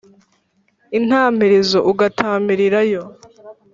i 0.97 0.99
ntamirizo 1.05 1.79
ugatamirira 1.91 2.79
yo. 2.91 3.03